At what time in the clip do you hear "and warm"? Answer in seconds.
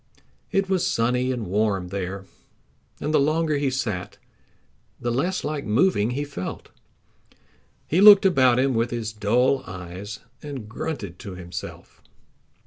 1.31-1.89